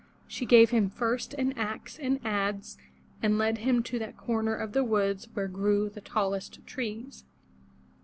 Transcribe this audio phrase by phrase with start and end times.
[0.27, 2.75] She gave him first an axe and adze
[3.21, 7.23] and led him to that corner of the woods where grew the tallest trees.